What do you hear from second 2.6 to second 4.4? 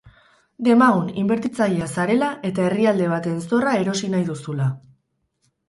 herrialde baten zorra erosi nahi